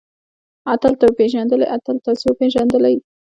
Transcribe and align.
اتل 0.73 0.93
تۀ 0.99 1.05
وپېژندلې؟ 1.09 1.65
اتل 1.75 1.95
تاسې 2.05 2.23
وپېژندلئ؟ 2.27 2.95